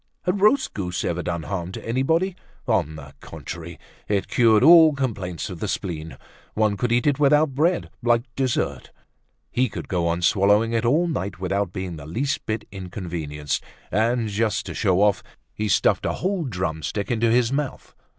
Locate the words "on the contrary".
2.67-3.77